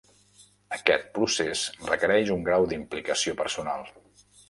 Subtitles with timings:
[0.77, 3.91] Aquest procés requereix un grau d'implicació personal.